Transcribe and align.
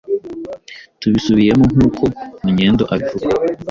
tubisubiyemo 0.99 1.63
nk'uko 1.73 2.03
munyendo 2.43 2.83
abivuga 2.93 3.29